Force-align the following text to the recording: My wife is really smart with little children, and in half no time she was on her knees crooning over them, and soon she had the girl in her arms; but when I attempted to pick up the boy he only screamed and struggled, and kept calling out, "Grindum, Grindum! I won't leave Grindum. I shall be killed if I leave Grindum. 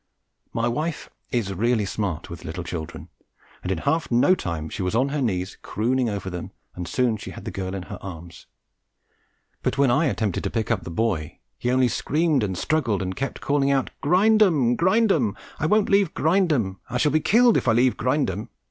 My 0.51 0.67
wife 0.67 1.11
is 1.29 1.53
really 1.53 1.85
smart 1.85 2.27
with 2.27 2.43
little 2.43 2.63
children, 2.63 3.09
and 3.61 3.71
in 3.71 3.77
half 3.77 4.09
no 4.09 4.33
time 4.33 4.67
she 4.67 4.81
was 4.81 4.95
on 4.95 5.09
her 5.09 5.21
knees 5.21 5.59
crooning 5.61 6.09
over 6.09 6.27
them, 6.27 6.49
and 6.73 6.87
soon 6.87 7.17
she 7.17 7.29
had 7.29 7.45
the 7.45 7.51
girl 7.51 7.75
in 7.75 7.83
her 7.83 7.99
arms; 8.01 8.47
but 9.61 9.77
when 9.77 9.91
I 9.91 10.05
attempted 10.07 10.43
to 10.45 10.49
pick 10.49 10.71
up 10.71 10.85
the 10.85 10.89
boy 10.89 11.37
he 11.59 11.69
only 11.69 11.87
screamed 11.87 12.41
and 12.41 12.57
struggled, 12.57 13.03
and 13.03 13.15
kept 13.15 13.41
calling 13.41 13.69
out, 13.69 13.91
"Grindum, 14.01 14.75
Grindum! 14.75 15.37
I 15.59 15.67
won't 15.67 15.87
leave 15.87 16.15
Grindum. 16.15 16.77
I 16.89 16.97
shall 16.97 17.11
be 17.11 17.19
killed 17.19 17.55
if 17.55 17.67
I 17.67 17.73
leave 17.73 17.95
Grindum. 17.95 18.49